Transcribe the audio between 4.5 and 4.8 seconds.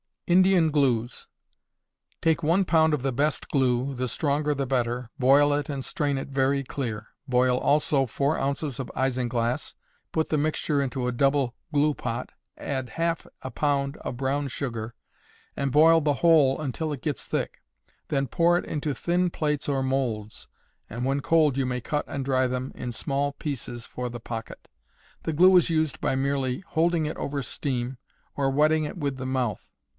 the